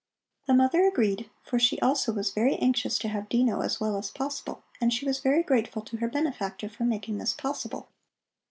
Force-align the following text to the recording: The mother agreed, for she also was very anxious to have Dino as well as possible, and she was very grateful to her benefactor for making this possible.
The 0.47 0.55
mother 0.55 0.83
agreed, 0.87 1.29
for 1.43 1.59
she 1.59 1.79
also 1.79 2.11
was 2.11 2.31
very 2.31 2.55
anxious 2.57 2.97
to 2.97 3.07
have 3.09 3.29
Dino 3.29 3.61
as 3.61 3.79
well 3.79 3.95
as 3.97 4.09
possible, 4.09 4.63
and 4.81 4.91
she 4.91 5.05
was 5.05 5.19
very 5.19 5.43
grateful 5.43 5.83
to 5.83 5.97
her 5.97 6.07
benefactor 6.07 6.69
for 6.69 6.85
making 6.85 7.19
this 7.19 7.33
possible. 7.35 7.87